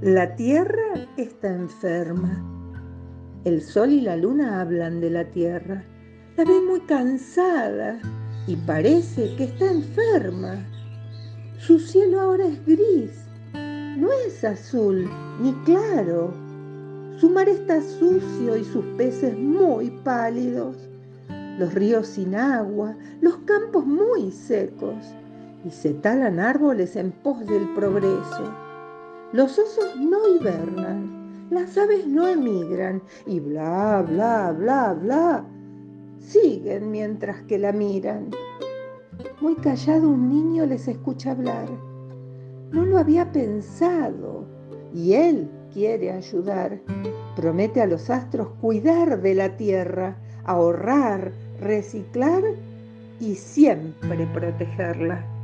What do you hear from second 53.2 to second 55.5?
y siempre protegerla.